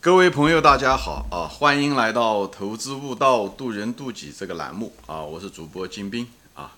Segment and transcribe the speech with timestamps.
[0.00, 1.48] 各位朋友，大家好啊！
[1.48, 5.20] 欢迎来到《投资悟道，渡人渡己》这个栏目啊！
[5.20, 6.24] 我是主播金兵
[6.54, 6.70] 啊。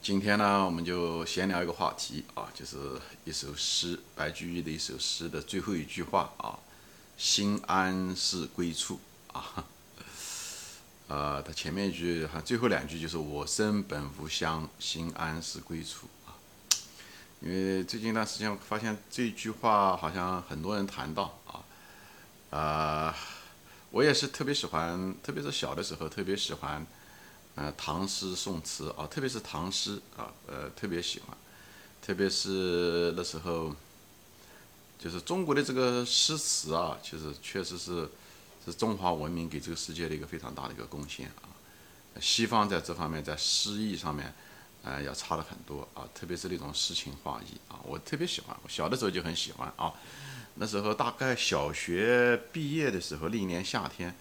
[0.00, 2.76] 今天呢，我们就闲聊一个话题啊，就是
[3.24, 6.56] 一首诗，白居易的一首诗的最后一句话啊
[7.18, 9.00] ：“心安是归处
[9.32, 9.64] 啊。
[11.08, 16.38] ”呃，它前面一句哈，最后两句就是“我生本无乡，心安是归处”啊。
[17.40, 21.36] 因为最近一段时间，我发现这句话好像很多人谈到
[22.54, 23.14] 啊。
[23.90, 26.84] 我也是特别喜欢，特别是小的时候特别喜欢，
[27.54, 31.36] 呃，唐诗宋词啊，特别是唐诗啊，呃，特别喜欢，
[32.02, 33.72] 特别是那时候，
[34.98, 38.08] 就是中国的这个诗词啊，其实确实是
[38.66, 41.46] 是中华文明给这个世界的一个非常大的一个贡献啊。
[42.20, 44.34] 西方在这方面在诗意上面，
[44.82, 49.94] 呃，要差了很多啊，特别是那种诗情画意啊，我特别喜欢，我小的时候就很喜欢啊。
[50.56, 54.14] 那时候大概小学毕业的时候，那一年夏天，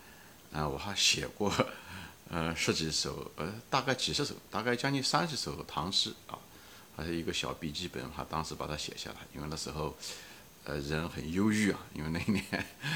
[0.51, 1.53] 啊，我还写过，
[2.29, 6.33] 呃，十几首，呃，大概几十首，大概将近三十首唐诗啊，
[6.97, 9.17] 还是一个小笔记本，哈，当时把它写下来。
[9.35, 9.95] 因为那时候，
[10.63, 12.43] 呃，人很忧郁啊，因为那一年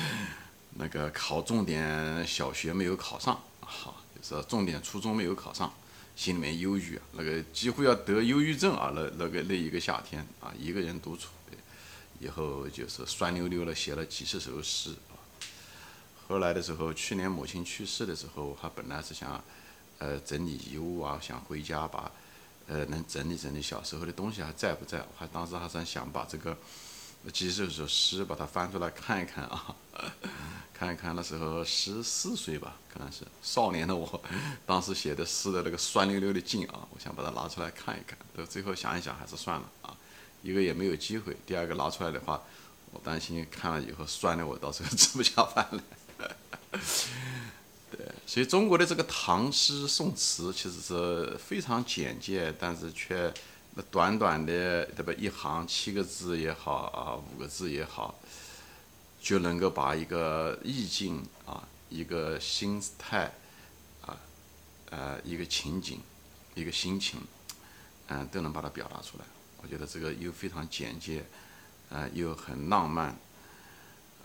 [0.74, 5.72] 那个考重点小学没有考上，好，就是重点初中没有考上，
[6.16, 11.30] 心里面忧郁啊，那个几乎要得忧郁症啊，那那个那一个夏天啊，一个人独处。
[12.20, 15.16] 以后就是酸溜溜的写了几十首诗啊。
[16.28, 19.44] 后来的时候，去年母亲去世的时候，还本来是想，
[20.00, 22.12] 呃，整理遗物啊，想回家把，
[22.68, 25.00] 呃，能整理整理小时候的东西还在不在？
[25.00, 26.58] 我还当时还是想把这个
[27.32, 29.76] 几十首诗把它翻出来看一看啊，
[30.74, 34.22] 看一看那时候十四岁吧，可能是少年的我，
[34.68, 39.96] 当时写的诗的那个酸溜溜的劲啊，我想把它拿出来看一看，到最后想一想还是算了啊。
[40.48, 42.42] 一个也没有机会，第二个拿出来的话，
[42.94, 45.84] 我担心看了以后酸的我到时候 吃不下饭了。
[47.92, 53.34] 对，所以中国的这个唐诗宋词其实是非常简洁，但是却
[53.74, 58.18] 那短短的对吧一行七个字也好啊五个字也好，
[59.22, 63.34] 就能够把一个意境啊一个心态
[64.06, 64.18] 啊
[64.92, 66.00] 呃一个情景
[66.56, 67.20] 一个心情
[68.08, 69.26] 嗯都能把它表达出来。
[69.62, 71.26] 我觉得这个又非常简洁，
[71.90, 73.18] 呃，又很浪漫，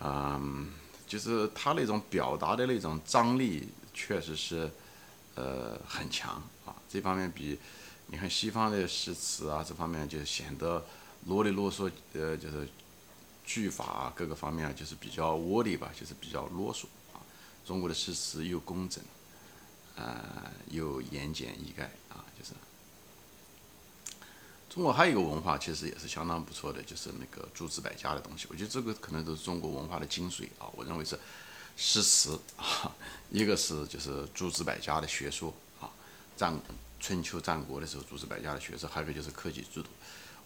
[0.01, 0.71] 嗯，
[1.07, 4.71] 就是他那种表达的那种张力，确实是，
[5.35, 6.35] 呃，很强
[6.67, 6.77] 啊。
[6.89, 7.59] 这方面比
[8.07, 10.85] 你看西方的诗词啊，这方面就显得
[11.27, 12.69] 啰里啰嗦，呃，就是
[13.45, 16.85] 句法，各个方面就是比较窝里吧，就是比较啰嗦
[17.15, 17.19] 啊。
[17.65, 19.03] 中国的诗词又工整，
[19.97, 21.85] 呃，又言简意赅
[22.15, 22.53] 啊，就是。
[24.73, 28.47] 中国还有一个文化，其实也是相当不错的，就是那个诸子百家的东西。
[28.49, 30.65] 我觉得这个可能都是中国文化的精髓啊。
[30.75, 31.19] 我认为是
[31.77, 32.91] 诗词啊，
[33.31, 35.93] 一个是就是诸子百家的学说啊，
[36.39, 36.59] 战
[36.99, 39.91] 春秋战国的时候诸子百家的学说，还有一个就是科举制度。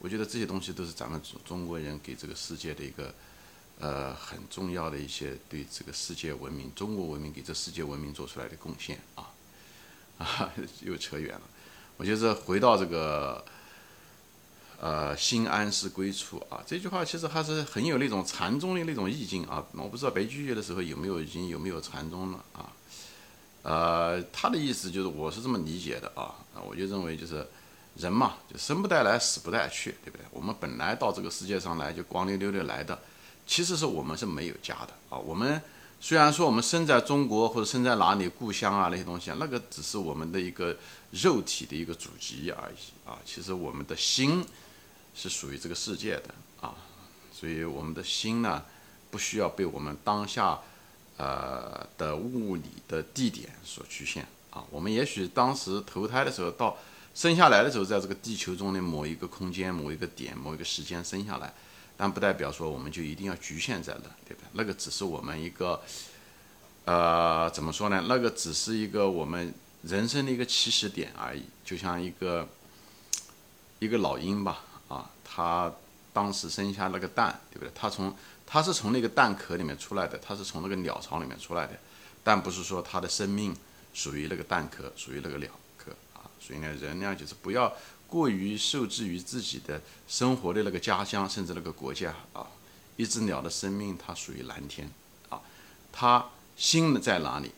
[0.01, 3.15] 我觉得这些东西都是咱们中中国人给这个世界的一个
[3.79, 9.31] 呃很重要的一些对这个世界文明、中国文明给这世界文明做出来的贡献啊
[10.19, 11.43] 啊， 又扯远了。
[11.97, 13.45] 我觉得回到这个。
[14.79, 19.65] 呃，心安是归处啊，这句话其实还是很有那种禅宗的那种意境啊。
[19.73, 22.69] 我不知道白居易的时候有没有已经有没有禅宗了啊？
[23.63, 26.35] 呃，他的意思就是我是这么理解的啊，
[26.69, 27.45] 我就认为就是
[27.97, 30.27] 人嘛，就生不带来，死不带去，对不对？
[30.31, 32.99] 我们本来到这个世界上来就光溜溜的来的，
[33.47, 35.17] 其实是我们是没有家的啊。
[35.17, 35.59] 我们
[36.03, 40.77] 虽然说我们生在中国或者生在哪里故乡啊那些东西啊，那个只是我们的一个
[41.13, 43.19] 肉体的一个祖籍而已啊。
[43.25, 44.45] 其实我们的心。
[45.17, 46.75] 是属于这个世界的啊，
[47.33, 48.63] 所以我们的心呢，
[49.11, 50.61] 不需要被我们当下
[51.17, 54.63] 呃的物理的地点所局限啊。
[54.71, 56.77] 我们也许当时投胎的时候，到
[57.15, 61.51] 生下来的时候，在这个地球中的某一个空间、某一个点、某一个时间生下来，
[61.97, 64.49] 但不代表说我们就一定要局限在那，对不对？
[64.53, 65.81] 那个只是我们一个
[66.85, 68.05] 呃，怎么说呢？
[68.07, 72.47] 那个只是一个我们人生的一个起始点而已，就像一个
[73.79, 74.63] 一个老鹰吧。
[75.29, 75.73] 他
[76.13, 77.71] 当时生下那个蛋，对不对？
[77.75, 78.15] 他从
[78.47, 81.77] 他是从那个蛋壳里面出来的，他是从那个鸟巢里面出来的，
[82.23, 83.55] 但不是说他的生命
[83.93, 86.23] 属于那个蛋壳，属于那个鸟壳啊。
[86.41, 87.75] 所以呢，人呢就是不要
[88.07, 92.47] 过于受制于自己的生活的那个家乡，甚至那个国家啊。
[92.97, 94.89] 一只鸟的生命，它属于蓝天
[95.29, 95.39] 啊。
[95.93, 96.25] 它
[96.57, 97.51] 心在哪里，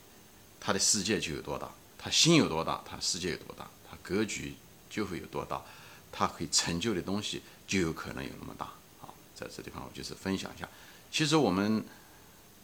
[0.59, 4.56] 它的世界就有多大；它心有多大，它世界有多大，它格局
[4.91, 5.62] 就会有多大。
[6.11, 8.67] 它可以成就的东西就有可能有那么大。
[9.00, 10.69] 啊，在这地方我就是分享一下。
[11.12, 11.85] 其实我们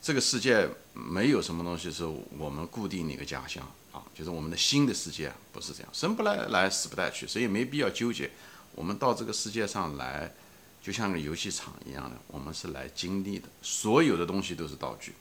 [0.03, 2.05] 这个世界没有什么东西是
[2.37, 8.31] 我们固定的一个家乡啊，就是我们的新的世界不是这样，生不来来，死不带去，所以没必要纠结。
[8.75, 10.35] 我们到这个世界上来，
[10.83, 13.49] 就像个游戏场一样的，我们是来经历的。
[13.63, 15.15] 所有的东西都是道具，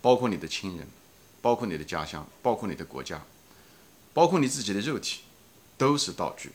[0.00, 0.88] 包括你的亲人，
[1.42, 3.22] 包括你的家乡，包括你的国家，
[4.12, 5.20] 包括你自己的肉体，
[5.76, 6.52] 都是道具。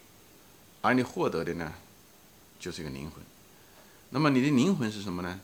[0.81, 1.73] 而你获得的呢，
[2.59, 3.23] 就是一个灵魂。
[4.09, 5.39] 那么你的灵魂是什么呢？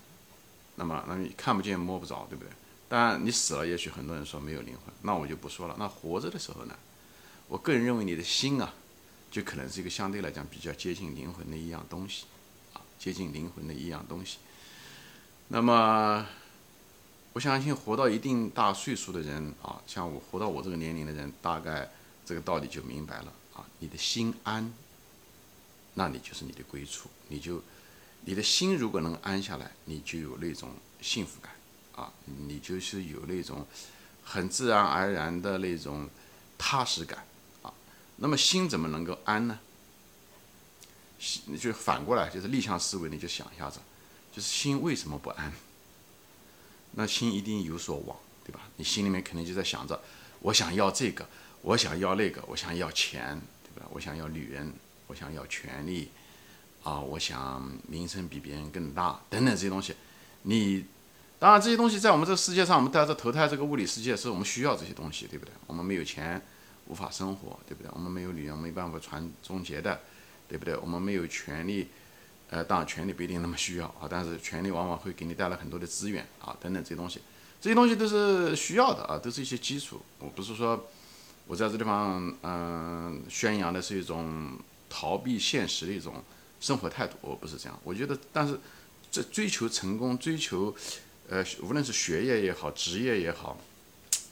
[0.76, 2.52] 那么，那你看不见摸不着，对不对？
[2.90, 5.76] 当然，你死了，也许很多人说没有灵魂，那我就不说了。
[5.80, 6.76] 那活着的时候呢？
[7.48, 8.74] 我个人认为，你的心啊，
[9.32, 12.26] 就可能是一个相对来讲比较接近灵魂的一样东西，
[12.74, 14.38] 啊，接近灵魂的一样东西。
[15.48, 16.26] 那么，
[17.34, 21.90] 我相信活到一定大岁数的人啊，像我活到我这个年龄的人，大概
[22.26, 23.66] 这个道理就明白了啊。
[23.80, 24.74] 你的心安，
[25.96, 27.62] 那你就是你的归处，你就。
[28.28, 31.54] 你的心如果能安下来，你就有那种幸福感，
[31.96, 33.64] 啊，你就是有那种
[34.24, 36.10] 很自然而然的那种
[36.58, 37.24] 踏实感，
[37.62, 37.72] 啊，
[38.16, 39.60] 那么心怎么能够安呢？
[41.20, 43.80] 心就反过来，就是逆向思维，你就想一下子，
[44.34, 45.54] 就是心为什么不安？
[46.94, 48.62] 那心一定有所往，对吧？
[48.78, 50.02] 你心里面肯定就在想着，
[50.40, 51.30] 我想要这个，
[51.62, 53.88] 我想要那个，我想要钱，对吧？
[53.92, 54.74] 我想要女人，
[55.08, 56.10] 我想要权利。
[56.84, 59.96] 啊，我想名声比别人更大，等等这些东西，
[60.44, 60.86] 你
[61.40, 65.52] 当然这些东西在我们这个世界上，我们带着投胎这个物理世界，是我们需要这些东西，对不对？
[65.66, 66.40] 我们没有钱，
[66.86, 67.90] 无法生活，对不对？
[67.92, 70.00] 我们没有女人，没办法传宗接代，
[70.48, 70.78] 对不对？
[70.78, 71.88] 我们没有权利，
[72.52, 77.20] 呃，当然权利不一定那么需要啊，但是权利往往会给你带来很多的资源啊，等等这些东西，
[77.60, 80.00] 这些东西都是需要的啊，都是一些基础。
[80.20, 80.88] 我不是说
[81.48, 84.56] 我在这地方嗯宣扬的是一种
[84.96, 86.24] 逃避现实的一种。
[86.62, 87.80] 生活态度，我不是这样。
[87.84, 88.58] 我觉得，但是
[89.12, 90.74] 这追求成功，追求，
[91.30, 93.60] 呃，无论是学业也好，职业也好，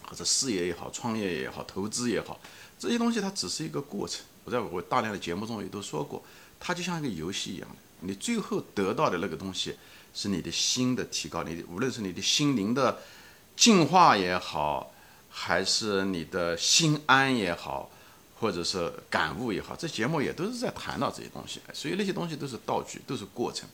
[0.08, 2.40] 或者事业也好，创业也好，投资也好，
[2.80, 4.26] 这些东西它只是一个过程。
[4.46, 6.24] 我在我大量的节目中也都说过，
[6.60, 9.76] 它就像一个游戏一样的，你最后得到的那个东西
[10.14, 13.00] 是你的心的提高，你无论是你的心灵的
[13.56, 14.92] 进化也好，
[15.30, 17.92] 还是你的心安也好。
[18.44, 23.70] 或者是感悟也好，这节目也都是在谈到这些东西，所以那些东西都是道具，都是过程，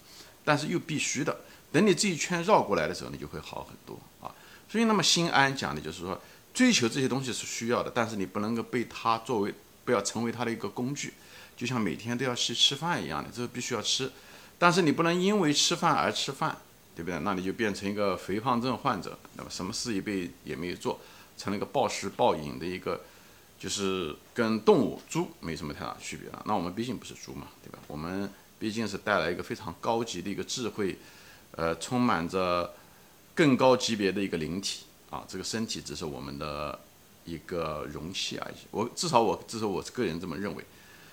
[0.46, 1.36] 但是又必须的。
[1.72, 4.30] 等你这一圈绕过来的时候，你就会好很多啊。
[4.70, 6.22] 所以，那么心安讲的就是说，
[6.54, 9.52] 追求这些东西是需要的，但是你不能够被它作为，
[9.84, 11.16] 不要成为它的一个工具，
[11.58, 14.12] 就像每天都要去吃饭一样的，这个必须要吃，
[14.60, 16.56] 但是你不能因为吃饭而吃饭，
[16.96, 17.20] 对不对？
[17.22, 21.00] 那你就变成一个肥胖症患者，那么什么事一辈也没有做，
[21.40, 23.02] 成了一个暴食暴饮的一个。
[23.60, 26.42] 就是跟动物猪没什么太大区别了。
[26.46, 27.78] 那我们毕竟不是猪嘛，对吧？
[27.88, 30.98] 我们毕竟是带来一个非常高级的一个智慧，
[31.52, 32.74] 呃，充满着
[33.36, 35.26] 更高级别的一个灵体啊。
[35.28, 36.80] 这个身体只是我们的
[37.26, 38.56] 一个容器而已。
[38.72, 40.64] 我至少我至少我个人这么认为。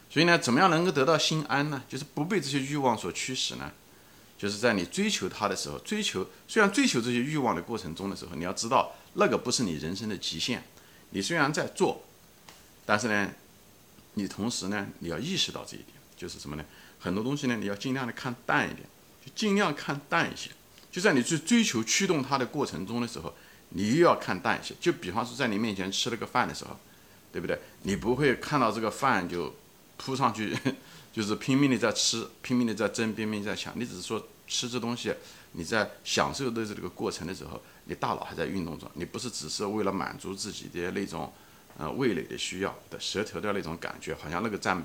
[0.08, 1.82] 所以呢，怎么样能够得到心安呢？
[1.88, 3.72] 就是不被这些欲望所驱使呢？
[4.38, 10.62] 就是在你追求它的时候，追求虽然追求这些欲望的过程中的时候，你要知道那个不是你人生的极限。
[11.10, 12.02] 你虽然在做。
[12.86, 13.30] 但是呢，
[14.14, 16.64] 你同时呢，你要意识到这一点，就是什么呢？
[16.98, 18.88] 很多东西呢，你要尽量的看淡一点，
[19.24, 20.50] 就尽量看淡一些。
[20.90, 23.34] 就在你去追求驱动它的过程中的时候，
[23.70, 24.74] 你又要看淡一些。
[24.80, 26.78] 就比方说，在你面前吃了个饭的时候，
[27.30, 27.58] 对不对？
[27.82, 29.54] 你不会看到这个饭就
[29.98, 30.56] 扑上去，
[31.12, 33.78] 就是拼命的在吃，拼命的在争，拼命在抢。
[33.78, 35.12] 你只是说吃这东西，
[35.52, 41.32] 你在享受的这个过程的时候，你大脑还在运动着，你不是只是为了满足自己的那种。
[41.78, 44.82] 呃，味蕾的需要的舌头的那种感觉，好像那个占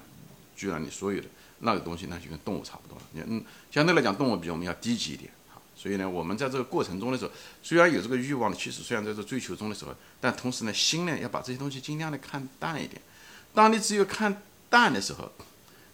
[0.58, 1.28] 据了你所有的
[1.60, 3.04] 那个东西，那就跟动物差不多了。
[3.14, 5.32] 你嗯，相对来讲，动物比我们要低级一点。
[5.74, 7.32] 所以呢，我们在这个过程中的时候，
[7.64, 13.02] 虽然有这个欲望的驱使，虽然在这追求中的时候，但同时呢，心呢要把这些东西尽量的看淡一点。
[13.54, 15.32] 当你只有看淡的时候，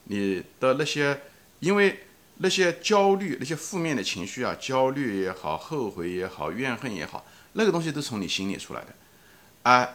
[0.05, 1.21] 你的那些
[1.59, 2.05] 因为
[2.37, 8.87] 那些焦虑、那些负面的情绪啊，焦虑也好，后悔也好，怨恨也好，那个东西都从你心里出来的，
[9.61, 9.89] 啊。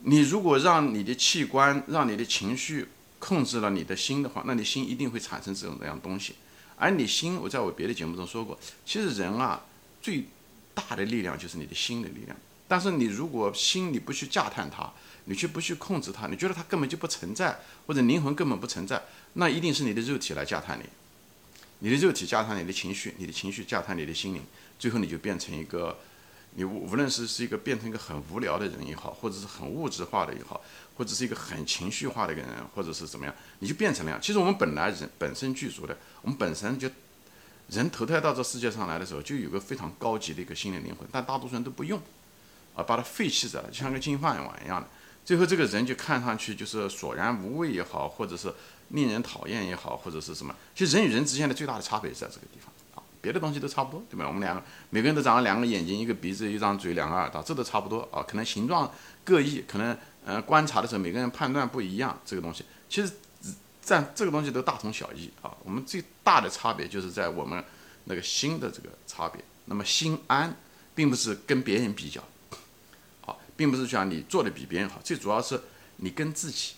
[0.00, 2.86] 你如果让你的器官、让你的情绪
[3.18, 6.34] 控制了你的心的话，那你心一定会产生这种这样东西。
[6.76, 9.64] 而你心，我在我别的节目中说过，其实人啊
[10.00, 10.24] 最
[10.74, 12.36] 大的力量就是你的心的力量。
[12.68, 14.92] 但是你如果心你不去驾探它，
[15.24, 20.84] 你却不去控制它，你觉得它根本就不存在，或者灵魂根本不存在，那一定是你的肉体来驾探你。
[21.78, 24.42] 你的肉体驾探你的情绪，你的情绪驾探你的心灵，
[24.78, 25.98] 最后你就变成一个。
[26.58, 30.60] 你无无论是是一个变成一个很无聊的人也好，或者是很物质化的也好，
[30.96, 34.18] 或者是一个很情绪化的一个人，或者是怎么样，你就变成那样。
[34.20, 36.90] 其实我们本来人本身具足的，我们本身就
[37.68, 42.00] 人投胎到这世界上来的时候，就有个非常高级的一个心灵灵魂，但大多数人都不用，
[42.74, 44.88] 啊，把它废弃着了，就像个金饭碗一样的。
[45.26, 48.54] 最后这个人就看上去就是索然无味也好，或者是
[48.90, 50.54] 令人讨厌也好，或者是什么。
[50.74, 52.72] 其实人与人之间的最大的差别是在这个地方，
[53.20, 54.26] 别的东西都差不多，对吧？
[54.26, 58.22] 我们两个每个人都长了两个眼睛，一个鼻子，一张嘴，两个耳朵，这都差不多啊。
[58.22, 58.90] 可能形状
[59.24, 63.12] 各异，可能呃观察的时候每个人判断不一样，这个东西其实
[63.80, 65.54] 在这个东西都大同小异啊。
[65.64, 67.62] 我们最大的差别就是在我们
[68.04, 69.42] 那个心的这个差别。
[69.66, 70.56] 那么心安，
[70.94, 72.22] 并不是跟别人比较。
[73.22, 75.60] 好并不是讲你做的比别人好，最主要是
[75.96, 76.74] 你跟自己，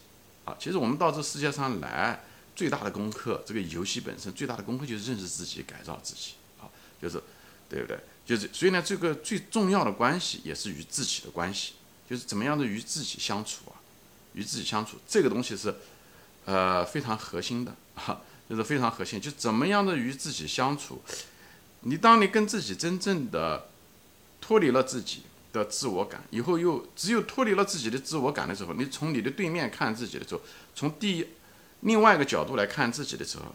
[0.46, 2.20] 啊，其实我们到这世界上来
[2.58, 6.66] 最大的功课，这个游戏本身最大的功课就是认识自己，改造自己，啊，
[7.00, 7.22] 就是，
[7.70, 7.96] 对不对？
[8.26, 11.74] 就是所以呢，这个最重要的关系也是与自己的关系，
[12.10, 13.78] 就是怎么样的与自己相处啊，
[14.32, 15.72] 与自己相处这个东西是，
[16.46, 21.00] 呃，非常核心的啊，就是非常核心，就怎么样的与自己相处，
[21.82, 23.68] 你当你跟自己真正的
[24.40, 25.22] 脱离了自己。
[25.50, 30.42] 的自我感，以后又只有脱离了自己的自我感的时候，你从你的对面看自己的时候，
[30.74, 31.26] 从第一
[31.80, 33.54] 另外一个角度来看自己的时候，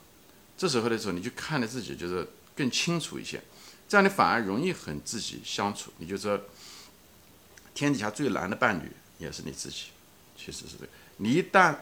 [0.57, 3.41] 这时候的时候，你就看着自己就是更清楚一些，
[3.87, 5.91] 这样你反而容易和自己相处。
[5.97, 6.39] 你就说，
[7.73, 9.85] 天底下最难的伴侣也是你自己，
[10.37, 10.89] 其实是这个。
[11.17, 11.75] 你一旦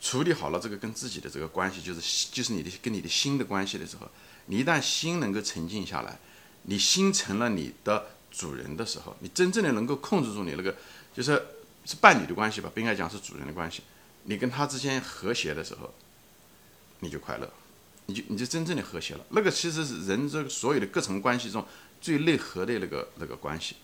[0.00, 4.10] 处理好了这个跟自己的这个关系，就是就是你的跟你的心的关系的时候，
[4.46, 6.18] 你一旦心能够沉静下来，
[6.62, 8.06] 你心成了你的。
[8.36, 10.74] 主人的时候，你真正的能够控制住你那个，
[11.14, 11.40] 就是
[11.84, 13.80] 是伴侣的关系吧，不应该讲是主人的关系。
[14.24, 15.92] 你跟他之间和谐的时候，
[17.00, 17.48] 你就快乐，
[18.06, 19.24] 你就你就真正的和谐了。
[19.30, 21.64] 那个其实是人这所有的各层关系中
[22.00, 23.76] 最内核的那个那个关系。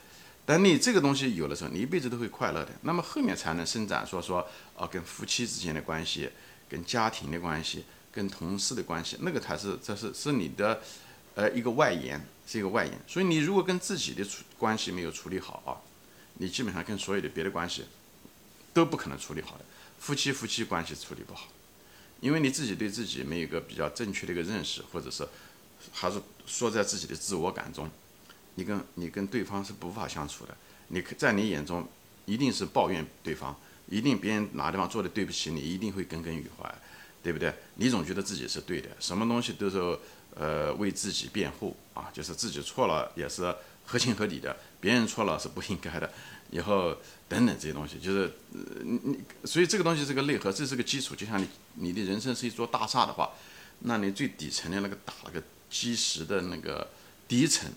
[0.44, 2.70] 等你这个东西有的时候，你一辈子都会快乐的。
[2.82, 6.28] 那么后面才能伸展，说说啊，跟夫妻之间的关系，
[6.68, 10.82] 跟家庭的关系，跟同事的关系，那个才是这是是你的。
[11.36, 15.78] 呃，一个外延是一个外延，所以你如果跟自己的处关系没有处理好啊，
[16.34, 17.84] 你基本上跟所有的别的关系
[18.74, 19.64] 都不可能处理好的。
[20.00, 21.46] 夫妻夫妻关系处理不好，
[22.20, 25.28] 因为你自己对自己没有一个比较正确的一个认识，或者是
[25.92, 27.88] 还是说在自己的自我感中，
[28.56, 30.56] 你跟你跟对方是无法相处的。
[30.88, 31.86] 你在你眼中
[32.24, 33.54] 一定是抱怨对方，
[33.88, 36.74] 一定别人哪地方做的对不起你，一定会耿耿于怀，
[37.22, 37.54] 对不对？
[37.76, 39.98] 你总觉得自己是对的，什么东西都是。
[40.36, 43.52] 呃，为自己辩护啊，就是自己错了也是
[43.84, 46.08] 合情合理的，别人错了是不应该的。
[46.50, 46.96] 以后
[47.28, 48.32] 等等这些东西，就是
[48.82, 51.14] 你你，所以这个东西是个内核，这是个基础。
[51.14, 53.30] 就像你你的人生是一座大厦的话，
[53.80, 56.90] 那你最底层的那个打了个基石的那个
[57.28, 57.70] 第一层，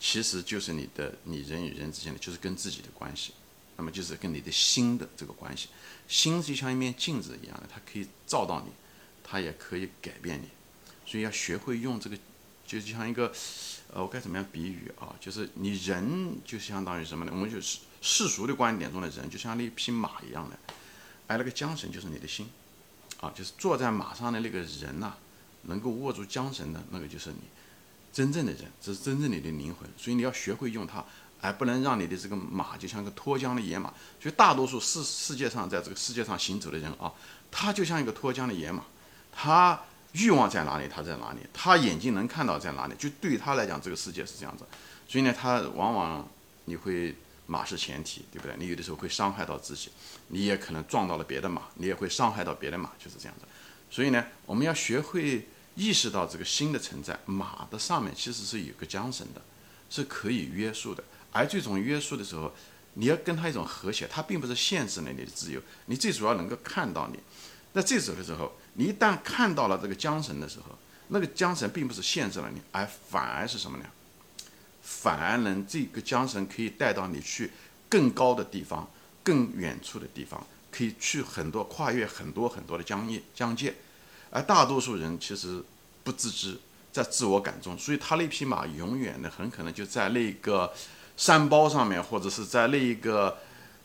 [0.00, 3.32] 其实就是你的你人与人之间的，就是跟自己的关系，
[3.76, 5.68] 那么就是跟你的心的这个关系。
[6.08, 8.72] 心就像一面镜子一样的，它可以照到你，
[9.22, 10.48] 它也可以改变你。
[11.06, 12.16] 所以要学会用这个，
[12.66, 13.30] 就像一个，
[13.92, 15.14] 呃，我该怎么样比喻啊？
[15.20, 17.32] 就是你人就相当于什么呢？
[17.34, 20.58] 我们就是世俗的观点中的人，就像那匹马一样的，
[21.26, 22.46] 而那个缰绳就是你的心，
[23.20, 25.14] 啊，就是坐在马上的那个人呐，
[25.62, 27.38] 能够握住缰绳的那个就是你
[28.12, 29.88] 真正的人，这是真正你的灵魂。
[29.96, 31.02] 所以你要学会用它，
[31.40, 33.92] 而不能让你的这个马就像个脱缰的野马。
[34.20, 37.10] 所以大多数世世界上在这个世界上行走的人啊，
[37.50, 38.84] 他就像一个脱缰的野马，
[39.32, 39.80] 他。
[40.16, 44.64] 欲望在哪里，他在哪里，他眼睛能看到在哪里，就对他来讲，这个世界是这样子。
[45.08, 46.28] 所以呢，他往往
[46.66, 48.56] 你会马是前提，对不对？
[48.58, 49.90] 你有的时候会伤害到自己，
[50.28, 53.46] 你也可能撞到了别的马，你也会伤害到别的马，就是这样子。
[53.90, 57.18] 所以呢，我们要学会意识到这个心的存在。
[57.26, 59.42] 马的上面其实是有个缰绳的，
[59.88, 61.02] 是可以约束的。
[61.32, 62.52] 而这种约束的时候，
[62.94, 67.18] 你要跟他一种和谐，它并不是限制了你的自由，你最主要能够看到你。
[67.72, 68.52] 那这时候的时候。
[68.76, 73.84] 你一旦看到了这个缰绳的时候，那个缰绳并不是限制了你，而反而是什么呢？
[74.84, 77.50] 反而能这个缰绳可以带到你去
[77.88, 78.88] 更高的地方、
[79.22, 83.74] 更远处的地方，可以去很多跨越很多很多的疆界疆界。
[84.30, 85.62] 而大多数人其实
[86.02, 86.58] 不自知，
[86.92, 90.72] 在自我感中，所以他那匹马永远的很可能就在那个
[91.16, 93.38] 山包上面，或者是在那一个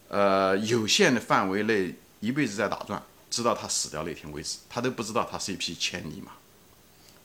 [0.10, 3.02] 呃有限的范围内一辈子在打转。
[3.30, 6.32] 直到他死掉那天为止，他都不知道他是一匹千里马，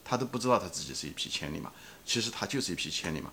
[0.05, 1.73] 他都不知道他自己是一匹千里马。
[2.05, 3.33] 其实他就是一匹千里马，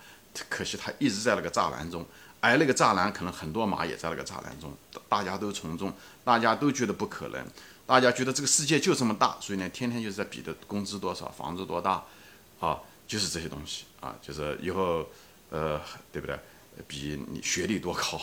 [0.49, 2.05] 可惜他一直在那个栅栏中，
[2.39, 4.73] 而那个栅栏可能很多马也在那个栅栏中，
[5.07, 7.45] 大家都从众，大家都觉得不可能，
[7.85, 12.03] 大家觉得这个世界就这么大，所以呢，天天就是在比的工资多少，房子多大，
[12.59, 15.05] 啊，就是这些东西啊，就是以后，
[15.49, 16.39] 呃，对不对？
[16.87, 18.21] 比你学历多高，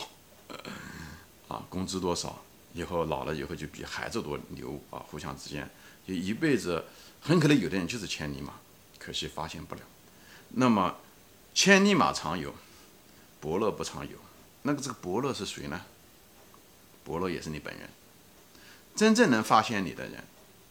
[1.47, 2.41] 啊，工资多少？
[2.73, 5.01] 以后老了以后就比孩子多牛啊！
[5.09, 5.67] 互相之间
[6.07, 6.83] 就一辈子，
[7.19, 8.53] 很可能有的人就是千里马，
[8.99, 9.81] 可惜发现不了。
[10.49, 10.95] 那么
[11.53, 12.53] 千里马常有，
[13.39, 14.17] 伯乐不常有。
[14.63, 15.81] 那个这个伯乐是谁呢？
[17.03, 17.89] 伯乐也是你本人。
[18.95, 20.23] 真正能发现你的人，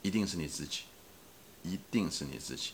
[0.02, 0.82] 一定是你自己，
[1.62, 2.72] 一定是你自己。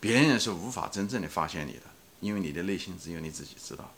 [0.00, 1.82] 别人是无法真正的发现你的，
[2.20, 3.92] 因为你的内心只有你自己知道。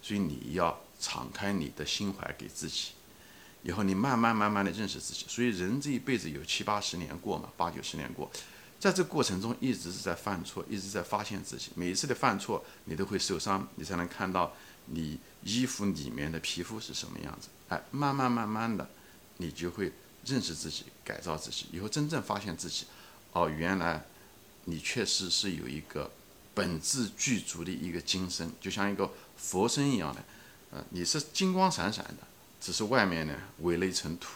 [0.00, 2.92] 所以你要敞开你的心怀给自己，
[3.62, 5.26] 以后你慢慢慢慢的认识自己。
[5.28, 8.30] 所以人这一辈子有七八十年过嘛，八九十年过，
[8.78, 11.70] 在这过程中一直是在犯错，一直在发现自己。
[11.74, 14.52] 每一次的犯错，你都会受伤，你才能看到
[14.86, 17.48] 你衣服里面的皮肤是什么样子。
[17.68, 18.88] 哎，慢慢慢慢的，
[19.38, 19.92] 你就会
[20.24, 21.66] 认识自己，改造自己。
[21.72, 22.86] 以后真正发现自己，
[23.32, 24.04] 哦，原来
[24.64, 26.10] 你确实是有一个
[26.54, 29.10] 本质具足的一个精神，就像一个。
[29.40, 30.24] 佛身一样的，
[30.72, 32.26] 呃，你是金光闪闪的，
[32.60, 34.30] 只是外面呢围了一层土，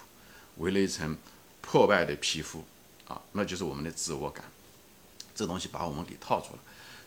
[0.59, 1.17] 围了一层
[1.61, 2.65] 破败的皮肤，
[3.33, 4.45] 那就是我们的自我感，
[5.35, 6.59] 这东西把我们给套住了。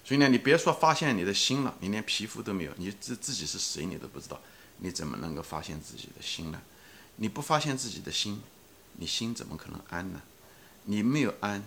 [0.04, 4.40] 所以呢，你别说发现你的心了，你连皮肤都没有，你自自己是谁你都不知道，
[4.80, 6.62] 你怎么能够发现自己的心呢？
[7.16, 8.42] 你不发现自己的心，
[8.94, 10.22] 你心怎么可能安呢？
[10.84, 11.64] 你没有安，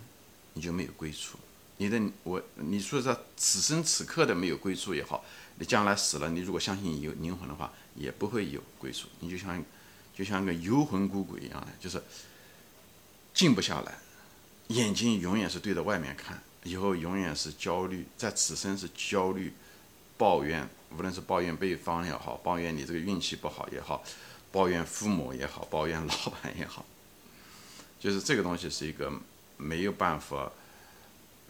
[0.53, 1.37] 你就没有归处。
[1.77, 5.23] 你的我，你说这此生此刻的没有归处也好，
[5.57, 9.07] 你将来死了，你如果相信有灵魂的话，也不会有归处。
[9.19, 9.63] 你就像，
[10.15, 12.01] 就像个游魂孤鬼一样的，就是
[13.33, 13.97] 静不下来，
[14.69, 19.53] 眼睛永远是对着外面看，以后永远是焦虑，在此生是焦虑、
[20.17, 24.03] 抱怨，无论是抱怨对方也好，抱怨你这个运气不好也好，
[24.51, 26.83] 抱怨父母也好，抱怨老板也好，
[27.99, 29.11] 就是这个东西是一个
[29.57, 30.51] 没有办法。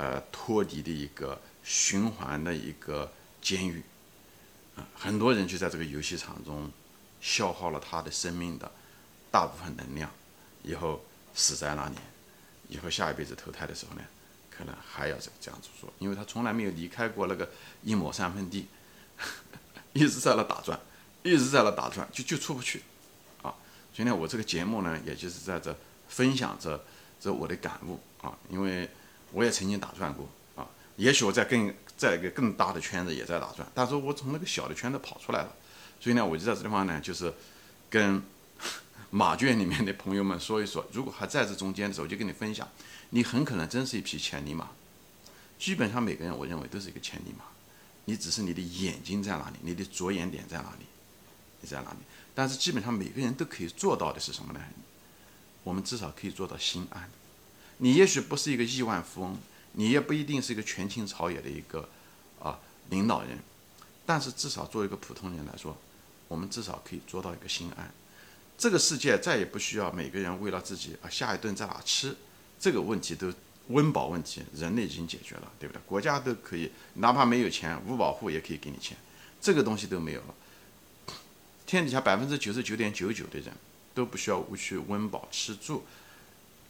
[0.02, 3.12] 呃，脱离的一个循环的一个
[3.42, 3.84] 监狱，
[4.78, 6.72] 啊，很多人就在这个游戏场中
[7.20, 8.72] 消耗了他的生命的
[9.30, 10.10] 大部分能量，
[10.64, 11.04] 以后
[11.36, 11.96] 死在那里，
[12.70, 14.02] 以后下一辈子投胎的时候呢，
[14.50, 17.50] 可能还要这这样子做，因为他从来没有离开过那个
[17.84, 18.68] 一亩三分地，
[19.92, 20.80] 一直在那打转，
[21.24, 22.82] 一直在那打转，就就出不去，
[23.42, 23.54] 啊，
[23.94, 25.76] 所以呢，我这个节目呢，也就是在这
[26.08, 26.84] 分享着
[27.20, 28.90] 这我的感悟啊，因为。
[29.32, 35.56] 我也曾经打转过啊，也许我在更在一个更大的圈子也在打转，但是我从那个小的圈子跑出来了，
[36.00, 37.32] 所以呢，我就在这地方呢，就是
[37.92, 38.24] 跟
[39.12, 42.68] 马圈里面的朋友们说一说，如果还在这中间的时候，我就跟你分享，
[43.10, 44.70] 你很可能真是一匹千里马。
[45.58, 47.46] 基本上每个人，我认为都是一个千里马，
[48.06, 50.86] 你只是你的眼睛在哪里，你的着眼点在哪里，
[51.62, 51.98] 你在哪里？
[52.36, 54.62] 但是基本上每个人都可以做到的是什么呢？
[55.64, 57.10] 我们至少可以做到心安。
[57.80, 59.38] 你也许不是一个亿万富翁，
[59.74, 61.90] 你也不一定是一个权倾朝野的一个
[62.40, 63.40] 啊领导人，
[64.06, 65.76] 但是至少作为一个普通人来说，
[66.28, 67.92] 我们至少可以做到一个心安。
[68.60, 72.14] 这个世界再也不需要每个人为了自己啊下一顿在哪吃
[72.60, 73.34] 这个问题都
[73.70, 75.82] 温饱问题，人类已经解决了，对不对？
[75.86, 78.98] 国家都可以，哪怕没有钱，五保户也可以给你钱，
[79.40, 80.36] 这个东西都没有了。
[81.66, 83.54] 天底下百分之九十九点九九的人
[83.94, 85.86] 都不需要去温饱吃住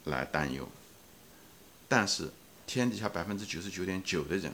[0.04, 0.70] 来担忧。
[1.88, 2.30] 但是
[2.68, 4.54] 天底下百分之九十九点九的人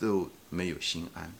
[0.00, 1.32] 都没有心安，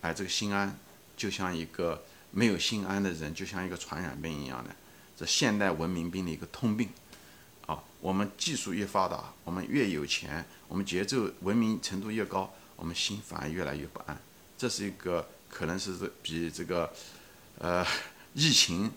[0.00, 0.76] 哎这个心安
[1.16, 4.70] 就像一个没有心安的人，就像一个传染病一样的，
[5.16, 6.88] 这现代文明病的一个通病。
[7.66, 14.18] 啊，我们技术越发达，我们越有钱，我们节奏文明程度越高，我们心反而越来越不安。
[14.56, 16.92] 这是一个可能是比这个
[17.58, 17.86] 呃
[18.34, 18.90] 疫情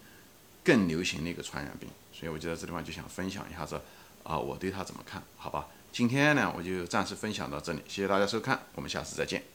[0.64, 1.90] 更流行的一个传染病。
[2.14, 3.82] 所以我就在这地方就想分享一下这。
[4.24, 5.20] 啊，我对他怎么看？
[5.36, 9.51] 好吧，今天呢，我就暂时分享到这里，谢谢大家收看，我们下次再见。